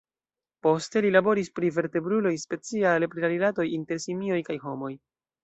[0.67, 4.93] Poste, li laboris pri vertebruloj, speciale pri la rilatoj inter simioj kaj homoj.